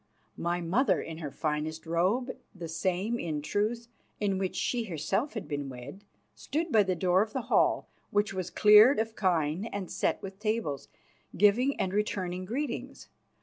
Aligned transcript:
My 0.39 0.61
mother, 0.61 0.99
in 0.99 1.19
her 1.19 1.29
finest 1.29 1.85
robe, 1.85 2.31
the 2.55 2.67
same, 2.67 3.19
in 3.19 3.43
truth, 3.43 3.87
in 4.19 4.39
which 4.39 4.55
she 4.55 4.85
herself 4.85 5.35
had 5.35 5.47
been 5.47 5.69
wed, 5.69 6.05
stood 6.33 6.71
by 6.71 6.81
the 6.81 6.95
door 6.95 7.21
of 7.21 7.33
the 7.33 7.41
hall, 7.53 7.87
which 8.09 8.33
was 8.33 8.49
cleared 8.49 8.97
of 8.97 9.15
kine 9.15 9.65
and 9.65 9.91
set 9.91 10.19
with 10.23 10.39
tables, 10.39 10.87
giving 11.37 11.79
and 11.79 11.93
returning 11.93 12.45
greetings. 12.45 13.09